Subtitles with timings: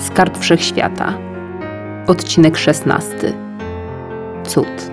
[0.00, 1.18] Skarb Wszechświata.
[2.06, 3.32] Odcinek 16.
[4.44, 4.90] Cud.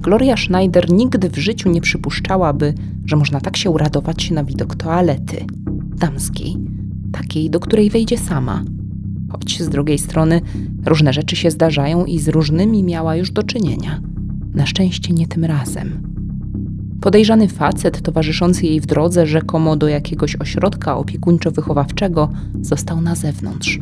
[0.00, 5.44] Gloria Schneider nigdy w życiu nie przypuszczałaby, że można tak się uradować na widok toalety
[5.96, 6.56] damskiej,
[7.12, 8.62] takiej, do której wejdzie sama.
[9.32, 10.40] Choć z drugiej strony
[10.84, 14.00] różne rzeczy się zdarzają i z różnymi miała już do czynienia.
[14.54, 16.05] Na szczęście nie tym razem.
[17.00, 22.28] Podejrzany facet towarzyszący jej w drodze rzekomo do jakiegoś ośrodka opiekuńczo-wychowawczego
[22.62, 23.78] został na zewnątrz.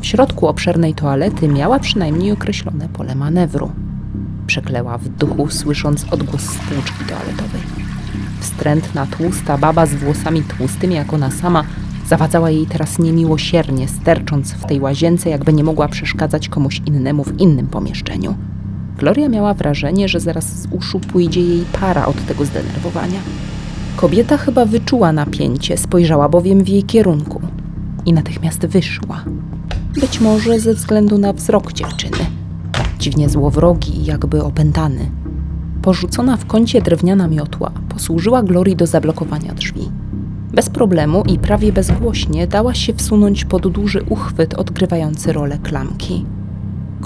[0.00, 3.70] W środku obszernej toalety miała przynajmniej określone pole manewru.
[4.46, 7.60] Przekleła w duchu, słysząc odgłos spłuczki toaletowej.
[8.40, 11.64] Wstrętna, tłusta baba z włosami tłustymi jak ona sama
[12.08, 17.40] zawadzała jej teraz niemiłosiernie, stercząc w tej łazience, jakby nie mogła przeszkadzać komuś innemu w
[17.40, 18.34] innym pomieszczeniu.
[18.98, 23.20] Gloria miała wrażenie, że zaraz z uszu pójdzie jej para od tego zdenerwowania.
[23.96, 27.40] Kobieta chyba wyczuła napięcie, spojrzała bowiem w jej kierunku
[28.06, 29.24] i natychmiast wyszła.
[30.00, 32.26] Być może ze względu na wzrok dziewczyny.
[32.98, 35.10] Dziwnie złowrogi i jakby opętany.
[35.82, 39.90] Porzucona w kącie drewniana miotła posłużyła Glorii do zablokowania drzwi.
[40.54, 46.24] Bez problemu i prawie bezgłośnie dała się wsunąć pod duży uchwyt odgrywający rolę klamki.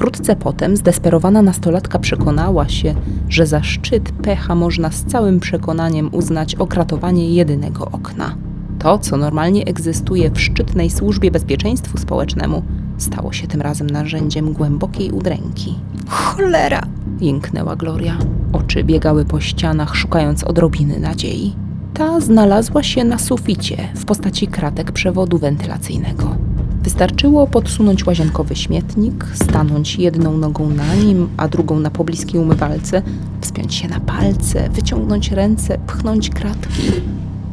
[0.01, 2.95] Wkrótce potem zdesperowana nastolatka przekonała się,
[3.29, 8.35] że za szczyt pecha można z całym przekonaniem uznać okratowanie jedynego okna.
[8.79, 12.63] To, co normalnie egzystuje w szczytnej służbie bezpieczeństwu społecznemu,
[12.99, 15.75] stało się tym razem narzędziem głębokiej udręki.
[16.09, 16.83] Cholera!
[17.21, 18.19] Jęknęła Gloria.
[18.53, 21.57] Oczy biegały po ścianach, szukając odrobiny nadziei.
[21.95, 26.37] Ta znalazła się na suficie w postaci kratek przewodu wentylacyjnego.
[26.83, 33.03] Wystarczyło podsunąć łazienkowy śmietnik, stanąć jedną nogą na nim, a drugą na pobliskiej umywalce,
[33.41, 36.83] wspiąć się na palce, wyciągnąć ręce, pchnąć kratki.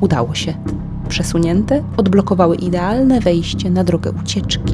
[0.01, 0.53] Udało się.
[1.09, 4.73] Przesunięte odblokowały idealne wejście na drogę ucieczki.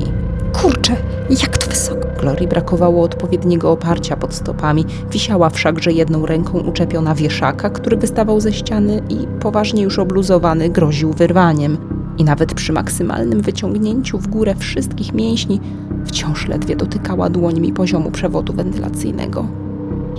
[0.54, 0.96] Kurczę,
[1.30, 2.08] jak to wysoko!
[2.20, 4.86] Glorii brakowało odpowiedniego oparcia pod stopami.
[5.12, 11.14] Wisiała wszakże jedną ręką uczepiona wieszaka, który wystawał ze ściany i poważnie już obluzowany groził
[11.14, 11.78] wyrwaniem.
[12.18, 15.60] I nawet przy maksymalnym wyciągnięciu w górę wszystkich mięśni
[16.06, 19.46] wciąż ledwie dotykała dłońmi poziomu przewodu wentylacyjnego.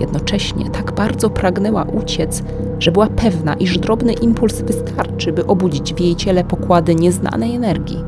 [0.00, 2.42] Jednocześnie tak bardzo pragnęła uciec,
[2.78, 7.98] że była pewna, iż drobny impuls wystarczy, by obudzić w jej ciele pokłady nieznanej energii,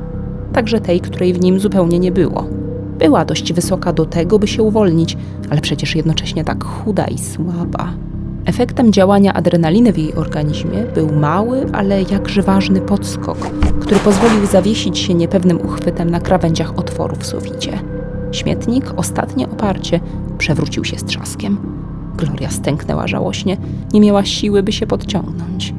[0.52, 2.46] także tej, której w nim zupełnie nie było.
[2.98, 5.16] Była dość wysoka do tego, by się uwolnić,
[5.50, 7.92] ale przecież jednocześnie tak chuda i słaba.
[8.46, 13.38] Efektem działania adrenaliny w jej organizmie był mały, ale jakże ważny podskok,
[13.80, 17.78] który pozwolił zawiesić się niepewnym uchwytem na krawędziach otworu w suficie.
[18.32, 20.00] Śmietnik, ostatnie oparcie,
[20.38, 21.58] przewrócił się z trzaskiem.
[22.16, 23.56] Gloria stęknęła żałośnie,
[23.92, 25.74] nie miała siły, by się podciągnąć.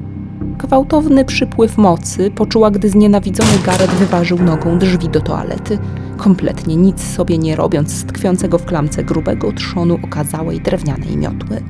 [0.58, 5.78] Gwałtowny przypływ mocy poczuła, gdy znienawidzony Gareth wyważył nogą drzwi do toalety,
[6.18, 11.62] kompletnie nic sobie nie robiąc z tkwiącego w klamce grubego trzonu okazałej drewnianej miotły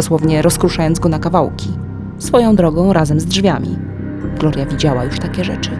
[0.00, 1.68] dosłownie rozkruszając go na kawałki.
[2.18, 3.78] Swoją drogą razem z drzwiami.
[4.38, 5.70] Gloria widziała już takie rzeczy.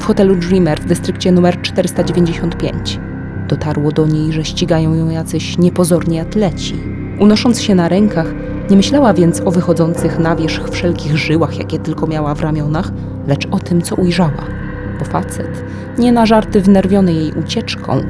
[0.00, 3.00] W hotelu Dreamer w dystrykcie numer 495.
[3.48, 6.74] Dotarło do niej, że ścigają ją jacyś niepozorni atleci.
[7.20, 8.26] Unosząc się na rękach,
[8.70, 12.92] nie myślała więc o wychodzących na wierzch wszelkich żyłach, jakie tylko miała w ramionach,
[13.26, 14.44] lecz o tym, co ujrzała.
[14.98, 15.64] Bo facet,
[15.98, 18.00] nie na żarty wnerwiony jej ucieczką,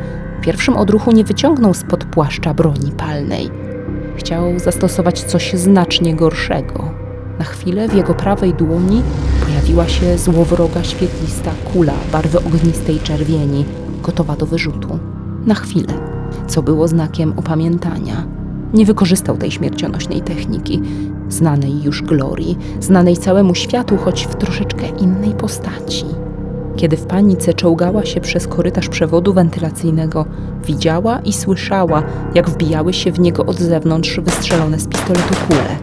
[0.40, 3.50] w pierwszym odruchu nie wyciągnął spod płaszcza broni palnej–
[4.16, 6.90] Chciał zastosować coś znacznie gorszego.
[7.38, 9.02] Na chwilę w jego prawej dłoni
[9.46, 13.64] pojawiła się złowroga świetlista kula barwy ognistej czerwieni,
[14.02, 14.98] gotowa do wyrzutu.
[15.46, 15.94] Na chwilę,
[16.46, 18.26] co było znakiem opamiętania.
[18.74, 20.82] Nie wykorzystał tej śmiercionośnej techniki,
[21.28, 26.04] znanej już glorii, znanej całemu światu, choć w troszeczkę innej postaci.
[26.76, 30.24] Kiedy w panice czołgała się przez korytarz przewodu wentylacyjnego,
[30.66, 32.02] widziała i słyszała,
[32.34, 35.76] jak wbijały się w niego od zewnątrz wystrzelone z pistoletu kule.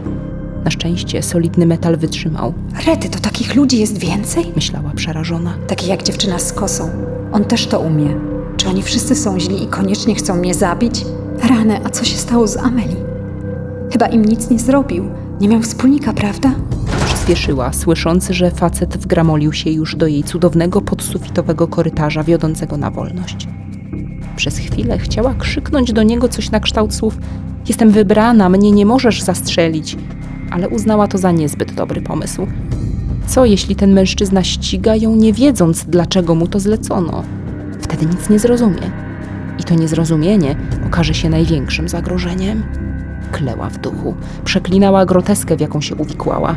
[0.64, 2.54] Na szczęście solidny metal wytrzymał,
[2.86, 4.52] Rety, to takich ludzi jest więcej?
[4.56, 5.54] myślała przerażona.
[5.66, 6.90] Takie jak dziewczyna z kosą.
[7.32, 8.16] On też to umie.
[8.56, 11.04] Czy oni wszyscy są źli i koniecznie chcą mnie zabić?
[11.48, 12.96] Rany, a co się stało z Ameli?
[13.92, 15.04] Chyba im nic nie zrobił.
[15.40, 16.54] Nie miał wspólnika, prawda?
[17.22, 23.48] Przyspieszyła, słysząc, że facet wgramolił się już do jej cudownego podsufitowego korytarza wiodącego na wolność.
[24.36, 27.18] Przez chwilę chciała krzyknąć do niego coś na kształt słów:
[27.68, 29.96] Jestem wybrana, mnie nie możesz zastrzelić,
[30.50, 32.46] ale uznała to za niezbyt dobry pomysł.
[33.26, 37.22] Co jeśli ten mężczyzna ściga ją, nie wiedząc, dlaczego mu to zlecono?
[37.80, 38.90] Wtedy nic nie zrozumie.
[39.58, 42.62] I to niezrozumienie okaże się największym zagrożeniem.
[43.32, 44.14] Kleła w duchu,
[44.44, 46.56] przeklinała groteskę, w jaką się uwikłała.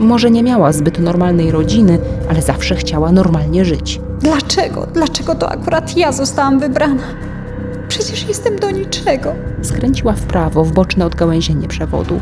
[0.00, 1.98] Może nie miała zbyt normalnej rodziny,
[2.28, 4.00] ale zawsze chciała normalnie żyć.
[4.20, 4.86] Dlaczego?
[4.94, 7.02] Dlaczego to akurat ja zostałam wybrana?
[7.88, 9.32] Przecież jestem do niczego.
[9.62, 12.20] Skręciła w prawo, w boczne odgałęzienie przewodu.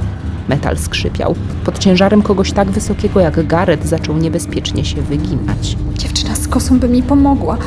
[0.48, 1.34] Metal skrzypiał.
[1.64, 5.76] Pod ciężarem kogoś tak wysokiego jak Gareth zaczął niebezpiecznie się wyginać.
[5.98, 7.58] Dziewczyna z kosą by mi pomogła.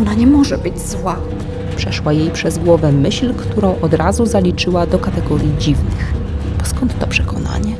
[0.00, 1.16] Ona nie może być zła.
[1.76, 6.14] Przeszła jej przez głowę myśl, którą od razu zaliczyła do kategorii dziwnych.
[6.58, 7.76] Bo skąd to przekonanie?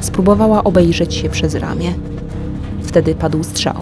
[0.00, 1.94] Spróbowała obejrzeć się przez ramię.
[2.82, 3.74] Wtedy padł strzał.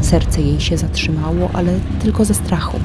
[0.00, 1.72] Serce jej się zatrzymało, ale
[2.02, 2.78] tylko ze strachu.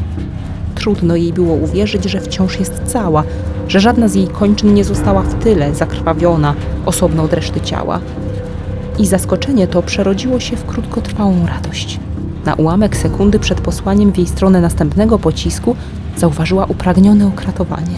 [0.76, 3.24] Trudno jej było uwierzyć, że wciąż jest cała,
[3.68, 6.56] że żadna z jej kończyn nie została w tyle, zakrwawiona,
[6.86, 8.00] osobno od reszty ciała.
[9.00, 12.00] I zaskoczenie to przerodziło się w krótkotrwałą radość.
[12.46, 15.76] Na ułamek sekundy przed posłaniem w jej stronę następnego pocisku
[16.18, 17.96] zauważyła upragnione okratowanie.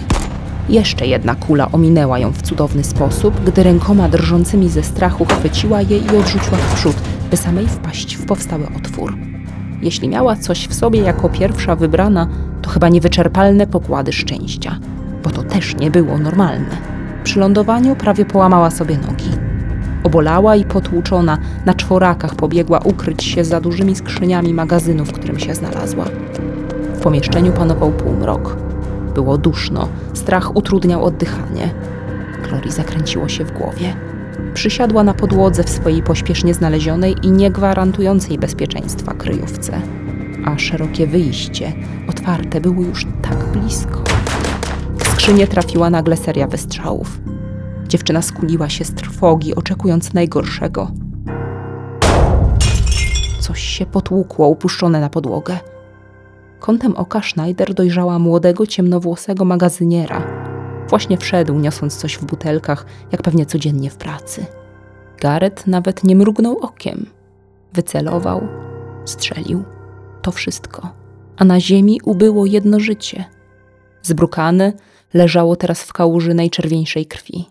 [0.69, 5.97] Jeszcze jedna kula ominęła ją w cudowny sposób, gdy rękoma drżącymi ze strachu chwyciła je
[5.97, 6.95] i odrzuciła w przód,
[7.31, 9.17] by samej wpaść w powstały otwór.
[9.81, 12.27] Jeśli miała coś w sobie jako pierwsza wybrana,
[12.61, 14.79] to chyba niewyczerpalne pokłady szczęścia,
[15.23, 16.77] bo to też nie było normalne.
[17.23, 19.29] Przy lądowaniu prawie połamała sobie nogi.
[20.03, 25.55] Obolała i potłuczona, na czworakach pobiegła ukryć się za dużymi skrzyniami magazynu, w którym się
[25.55, 26.05] znalazła.
[26.93, 28.72] W pomieszczeniu panował półmrok.
[29.15, 31.73] Było duszno, strach utrudniał oddychanie.
[32.43, 33.95] Glorii zakręciło się w głowie.
[34.53, 39.81] Przysiadła na podłodze w swojej pośpiesznie znalezionej i niegwarantującej bezpieczeństwa kryjówce.
[40.45, 41.73] A szerokie wyjście,
[42.09, 44.03] otwarte, było już tak blisko.
[44.97, 47.19] W skrzynię trafiła nagle seria wystrzałów.
[47.87, 50.91] Dziewczyna skuliła się z trwogi, oczekując najgorszego.
[53.39, 55.72] Coś się potłukło, upuszczone na podłogę.
[56.63, 60.27] Kątem oka Schneider dojrzała młodego, ciemnowłosego magazyniera.
[60.89, 64.45] Właśnie wszedł, niosąc coś w butelkach, jak pewnie codziennie w pracy.
[65.21, 67.05] Gareth nawet nie mrugnął okiem.
[67.73, 68.47] Wycelował,
[69.05, 69.63] strzelił.
[70.21, 70.89] To wszystko.
[71.37, 73.25] A na ziemi ubyło jedno życie.
[74.01, 74.73] Zbrukane
[75.13, 77.45] leżało teraz w kałuży najczerwieńszej krwi.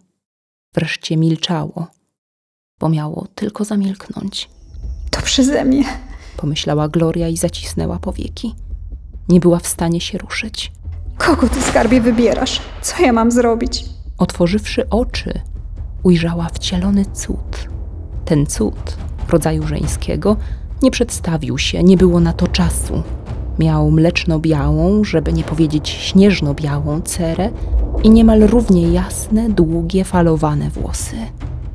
[0.74, 1.86] Wreszcie milczało,
[2.80, 4.50] bo miało tylko zamilknąć.
[5.10, 5.84] To przeze mnie.
[6.36, 8.54] Pomyślała Gloria i zacisnęła powieki.
[9.28, 10.72] Nie była w stanie się ruszyć.
[11.18, 12.60] Kogo ty skarbie wybierasz?
[12.82, 13.84] Co ja mam zrobić?
[14.18, 15.40] Otworzywszy oczy,
[16.02, 17.68] ujrzała wcielony cud.
[18.24, 18.96] Ten cud,
[19.28, 20.36] rodzaju żeńskiego,
[20.82, 23.02] nie przedstawił się, nie było na to czasu.
[23.58, 27.50] Miał mleczno-białą, żeby nie powiedzieć śnieżno-białą cerę
[28.02, 31.16] i niemal równie jasne, długie, falowane włosy.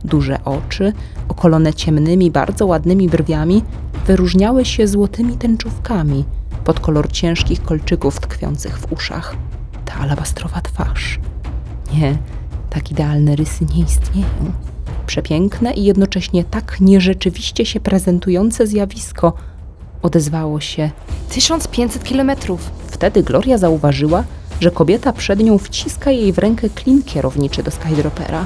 [0.04, 0.94] Duże oczy,
[1.28, 3.64] okolone ciemnymi, bardzo ładnymi brwiami,
[4.08, 6.26] wyróżniały się złotymi tęczówkami
[6.68, 9.36] pod kolor ciężkich kolczyków tkwiących w uszach.
[9.86, 11.20] Ta alabastrowa twarz.
[11.94, 12.18] Nie,
[12.70, 14.52] tak idealne rysy nie istnieją.
[15.06, 19.34] Przepiękne i jednocześnie tak nierzeczywiście się prezentujące zjawisko
[20.02, 20.92] odezwało się
[21.30, 22.72] 1500 kilometrów.
[22.88, 24.24] Wtedy Gloria zauważyła,
[24.60, 28.46] że kobieta przed nią wciska jej w rękę klin kierowniczy do Skydropera.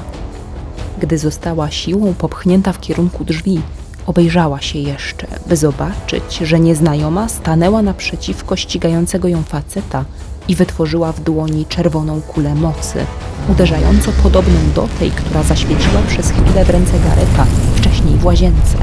[1.00, 3.60] Gdy została siłą popchnięta w kierunku drzwi,
[4.06, 10.04] obejrzała się jeszcze, by zobaczyć, że nieznajoma stanęła naprzeciwko ścigającego ją faceta
[10.48, 13.06] i wytworzyła w dłoni czerwoną kulę mocy,
[13.48, 17.46] uderzająco podobną do tej, która zaświeciła przez chwilę w ręce Gareta
[17.76, 18.78] wcześniej w łazience.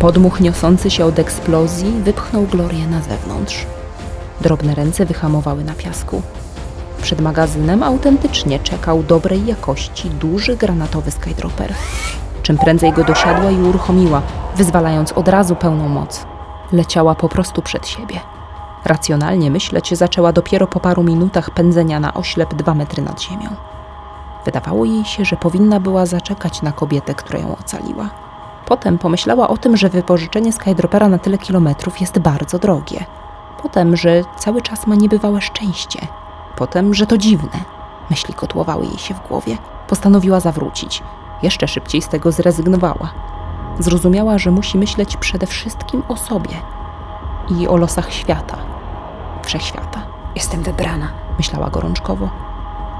[0.00, 3.66] Podmuch niosący się od eksplozji wypchnął Glorię na zewnątrz.
[4.40, 6.22] Drobne ręce wyhamowały na piasku.
[7.02, 11.74] Przed magazynem autentycznie czekał dobrej jakości duży granatowy skydropper.
[12.42, 14.22] Czym prędzej go dosiadła i uruchomiła,
[14.56, 16.26] wyzwalając od razu pełną moc.
[16.72, 18.20] Leciała po prostu przed siebie.
[18.84, 23.48] Racjonalnie myśleć zaczęła dopiero po paru minutach pędzenia na oślep dwa metry nad ziemią.
[24.44, 28.10] Wydawało jej się, że powinna była zaczekać na kobietę, która ją ocaliła.
[28.66, 33.04] Potem pomyślała o tym, że wypożyczenie skydropera na tyle kilometrów jest bardzo drogie.
[33.62, 36.06] Potem, że cały czas ma niebywałe szczęście.
[36.56, 37.58] Potem, że to dziwne.
[38.10, 39.58] Myśli kotłowały jej się w głowie.
[39.88, 41.02] Postanowiła zawrócić.
[41.42, 43.12] Jeszcze szybciej z tego zrezygnowała.
[43.78, 46.54] Zrozumiała, że musi myśleć przede wszystkim o sobie
[47.60, 48.56] i o losach świata,
[49.42, 50.02] wszechświata,
[50.36, 51.08] Jestem wybrana.
[51.38, 52.28] myślała gorączkowo.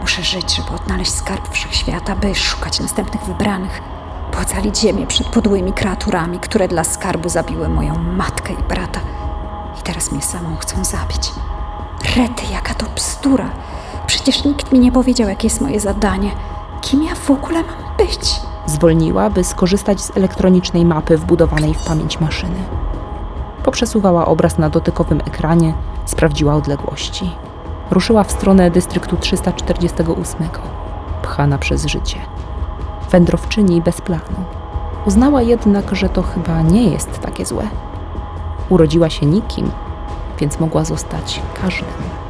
[0.01, 3.83] Muszę żyć, żeby odnaleźć skarb wszechświata, by szukać następnych wybranych.
[4.33, 9.01] By ocalić ziemię przed podłymi kreaturami, które dla skarbu zabiły moją matkę i brata.
[9.81, 11.31] I teraz mnie samą chcą zabić.
[12.17, 13.51] Rety, jaka to bzdura.
[14.07, 16.31] Przecież nikt mi nie powiedział, jakie jest moje zadanie.
[16.81, 18.41] Kim ja w ogóle mam być?
[18.67, 22.59] Zwolniła, by skorzystać z elektronicznej mapy wbudowanej w pamięć maszyny.
[23.65, 25.75] Poprzesuwała obraz na dotykowym ekranie,
[26.07, 27.31] sprawdziła odległości.
[27.91, 30.49] Ruszyła w stronę dystryktu 348,
[31.23, 32.17] pchana przez życie.
[33.11, 34.45] Wędrowczyni bez planu.
[35.07, 37.65] Uznała jednak, że to chyba nie jest takie złe.
[38.69, 39.71] Urodziła się nikim,
[40.41, 42.22] więc mogła zostać każdym.